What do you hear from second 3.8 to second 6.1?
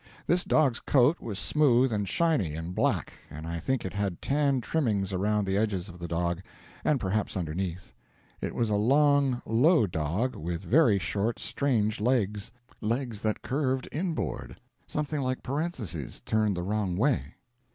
it had tan trimmings around the edges of the